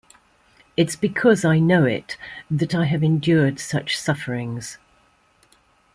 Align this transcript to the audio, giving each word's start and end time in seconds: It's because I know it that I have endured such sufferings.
It's 0.75 0.95
because 0.95 1.45
I 1.45 1.59
know 1.59 1.85
it 1.85 2.17
that 2.49 2.73
I 2.73 2.85
have 2.85 3.03
endured 3.03 3.59
such 3.59 3.95
sufferings. 3.99 4.79